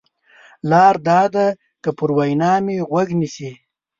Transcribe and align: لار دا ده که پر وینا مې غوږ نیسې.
لار 0.69 0.95
دا 1.07 1.21
ده 1.33 1.47
که 1.83 1.89
پر 1.97 2.09
وینا 2.17 2.53
مې 2.65 2.75
غوږ 2.89 3.09
نیسې. 3.19 3.51